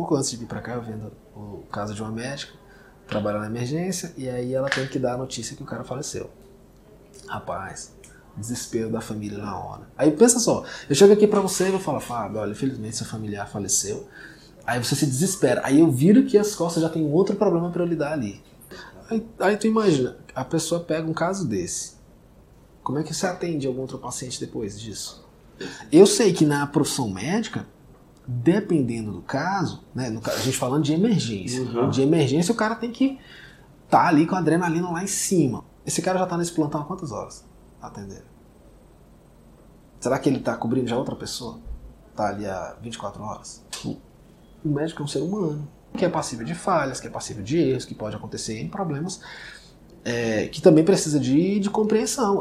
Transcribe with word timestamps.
pouco 0.00 0.16
antes 0.16 0.30
de 0.30 0.38
vir 0.38 0.46
para 0.46 0.62
cá, 0.62 0.74
eu 0.74 0.82
vendo 0.82 1.12
o 1.36 1.62
caso 1.70 1.94
de 1.94 2.00
uma 2.00 2.10
médica, 2.10 2.54
trabalha 3.06 3.38
na 3.38 3.46
emergência, 3.46 4.14
e 4.16 4.28
aí 4.30 4.54
ela 4.54 4.70
tem 4.70 4.86
que 4.86 4.98
dar 4.98 5.14
a 5.14 5.18
notícia 5.18 5.54
que 5.54 5.62
o 5.62 5.66
cara 5.66 5.84
faleceu. 5.84 6.30
Rapaz, 7.28 7.94
desespero 8.34 8.90
da 8.90 9.02
família 9.02 9.36
na 9.36 9.58
hora. 9.58 9.82
Aí 9.98 10.10
pensa 10.10 10.38
só, 10.38 10.64
eu 10.88 10.94
chego 10.94 11.12
aqui 11.12 11.26
para 11.26 11.40
você 11.40 11.68
e 11.68 11.70
vou 11.70 11.80
falar, 11.80 12.00
Fábio, 12.00 12.40
olha, 12.40 12.52
infelizmente 12.52 12.96
seu 12.96 13.06
familiar 13.06 13.46
faleceu. 13.46 14.08
Aí 14.66 14.82
você 14.82 14.94
se 14.94 15.04
desespera. 15.04 15.60
Aí 15.64 15.80
eu 15.80 15.90
viro 15.90 16.24
que 16.24 16.38
as 16.38 16.54
costas 16.54 16.82
já 16.82 16.88
tem 16.88 17.04
outro 17.04 17.36
problema 17.36 17.70
para 17.70 17.84
lidar 17.84 18.12
ali. 18.12 18.42
Aí, 19.10 19.26
aí 19.38 19.56
tu 19.58 19.66
imagina, 19.66 20.16
a 20.34 20.44
pessoa 20.44 20.80
pega 20.80 21.06
um 21.06 21.12
caso 21.12 21.46
desse. 21.46 21.96
Como 22.82 22.98
é 22.98 23.02
que 23.02 23.12
você 23.12 23.26
atende 23.26 23.66
algum 23.66 23.82
outro 23.82 23.98
paciente 23.98 24.40
depois 24.40 24.80
disso? 24.80 25.28
Eu 25.92 26.06
sei 26.06 26.32
que 26.32 26.46
na 26.46 26.66
profissão 26.66 27.10
médica, 27.10 27.66
dependendo 28.26 29.12
do 29.12 29.22
caso, 29.22 29.84
né, 29.94 30.10
no, 30.10 30.20
a 30.24 30.38
gente 30.38 30.56
falando 30.56 30.84
de 30.84 30.92
emergência. 30.92 31.62
Uhum. 31.62 31.90
De 31.90 32.02
emergência, 32.02 32.52
o 32.52 32.56
cara 32.56 32.74
tem 32.74 32.90
que 32.90 33.18
estar 33.84 34.02
tá 34.02 34.08
ali 34.08 34.26
com 34.26 34.34
a 34.34 34.38
adrenalina 34.38 34.90
lá 34.90 35.02
em 35.02 35.08
cima. 35.08 35.64
Esse 35.84 36.00
cara 36.02 36.18
já 36.18 36.24
está 36.24 36.36
nesse 36.36 36.52
plantão 36.52 36.80
há 36.80 36.84
quantas 36.84 37.10
horas? 37.12 37.44
Atendendo. 37.80 38.30
Será 39.98 40.18
que 40.18 40.28
ele 40.28 40.38
está 40.38 40.56
cobrindo 40.56 40.88
já 40.88 40.96
outra 40.96 41.16
pessoa? 41.16 41.58
Está 42.10 42.28
ali 42.28 42.46
há 42.46 42.76
24 42.80 43.22
horas? 43.22 43.64
O 43.84 44.68
médico 44.68 45.02
é 45.02 45.04
um 45.04 45.08
ser 45.08 45.20
humano, 45.20 45.66
que 45.96 46.04
é 46.04 46.08
passível 46.08 46.44
de 46.44 46.54
falhas, 46.54 47.00
que 47.00 47.06
é 47.06 47.10
passível 47.10 47.42
de 47.42 47.58
erros, 47.58 47.84
que 47.84 47.94
pode 47.94 48.14
acontecer 48.14 48.60
em 48.60 48.68
problemas, 48.68 49.20
é, 50.04 50.48
que 50.48 50.60
também 50.60 50.84
precisa 50.84 51.18
de, 51.18 51.58
de 51.58 51.70
compreensão. 51.70 52.38